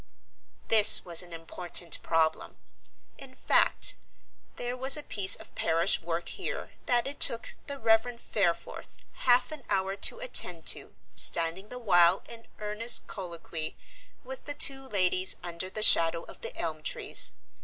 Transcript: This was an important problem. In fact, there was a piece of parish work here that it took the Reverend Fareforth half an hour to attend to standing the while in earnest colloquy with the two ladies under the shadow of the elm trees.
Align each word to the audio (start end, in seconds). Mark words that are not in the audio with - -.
This 0.67 1.05
was 1.05 1.21
an 1.21 1.31
important 1.31 2.01
problem. 2.01 2.57
In 3.19 3.35
fact, 3.35 3.93
there 4.55 4.75
was 4.75 4.97
a 4.97 5.03
piece 5.03 5.35
of 5.35 5.53
parish 5.53 6.01
work 6.01 6.29
here 6.29 6.71
that 6.87 7.05
it 7.05 7.19
took 7.19 7.55
the 7.67 7.77
Reverend 7.77 8.17
Fareforth 8.19 8.97
half 9.17 9.51
an 9.51 9.61
hour 9.69 9.95
to 9.95 10.17
attend 10.17 10.65
to 10.73 10.95
standing 11.13 11.69
the 11.69 11.77
while 11.77 12.23
in 12.27 12.47
earnest 12.57 13.05
colloquy 13.05 13.77
with 14.23 14.45
the 14.45 14.55
two 14.55 14.89
ladies 14.89 15.35
under 15.43 15.69
the 15.69 15.83
shadow 15.83 16.23
of 16.23 16.41
the 16.41 16.57
elm 16.57 16.81
trees. 16.81 17.33